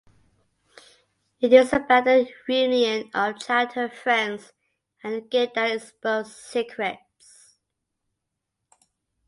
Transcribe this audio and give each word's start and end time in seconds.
It 1.41 1.53
is 1.53 1.73
about 1.73 2.05
the 2.05 2.27
reunion 2.47 3.11
of 3.13 3.37
childhood 3.37 3.93
friends 3.93 4.51
and 5.03 5.13
the 5.13 5.21
game 5.21 5.49
that 5.53 5.69
exposed 5.75 6.31
secrets. 6.31 7.59